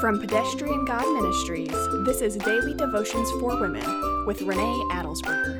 [0.00, 1.70] From Pedestrian God Ministries,
[2.04, 5.58] this is Daily Devotions for Women with Renee Adelsberger.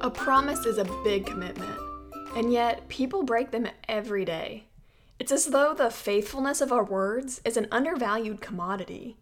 [0.00, 1.78] A promise is a big commitment,
[2.36, 4.64] and yet people break them every day.
[5.18, 9.16] It's as though the faithfulness of our words is an undervalued commodity.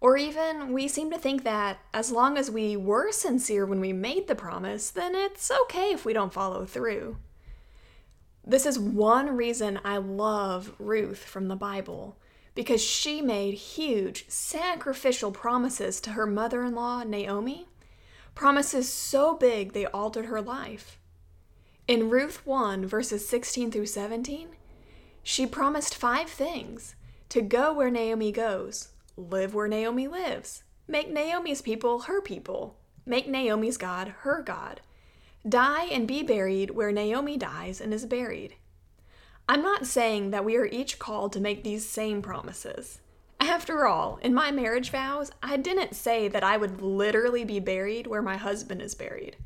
[0.00, 3.92] Or even we seem to think that as long as we were sincere when we
[3.92, 7.16] made the promise, then it's okay if we don't follow through.
[8.46, 12.18] This is one reason I love Ruth from the Bible,
[12.54, 17.66] because she made huge sacrificial promises to her mother in law, Naomi,
[18.34, 20.98] promises so big they altered her life.
[21.86, 24.48] In Ruth 1, verses 16 through 17,
[25.22, 26.94] she promised five things
[27.28, 33.28] to go where Naomi goes, live where Naomi lives, make Naomi's people her people, make
[33.28, 34.80] Naomi's God her God
[35.46, 38.56] Die and be buried where Naomi dies and is buried.
[39.46, 43.00] I'm not saying that we are each called to make these same promises.
[43.38, 48.06] After all, in my marriage vows, I didn't say that I would literally be buried
[48.06, 49.36] where my husband is buried.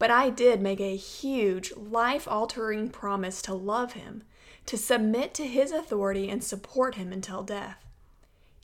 [0.00, 4.24] But I did make a huge, life altering promise to love him,
[4.66, 7.84] to submit to his authority and support him until death.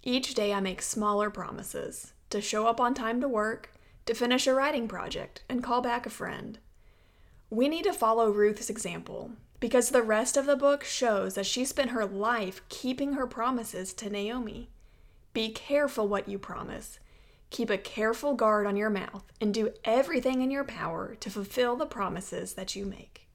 [0.03, 3.72] Each day I make smaller promises to show up on time to work,
[4.06, 6.59] to finish a writing project and call back a friend.
[7.48, 11.64] We need to follow Ruth's example because the rest of the book shows that she
[11.64, 14.70] spent her life keeping her promises to Naomi.
[15.33, 16.98] Be careful what you promise.
[17.50, 21.77] Keep a careful guard on your mouth and do everything in your power to fulfill
[21.77, 23.28] the promises that you make.